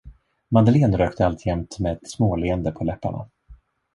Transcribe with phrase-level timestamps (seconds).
[0.51, 3.29] Madeleine rökte alltjämt med ett småleende på läpparna.